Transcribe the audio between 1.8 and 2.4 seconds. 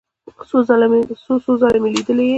مې لیدلی یې.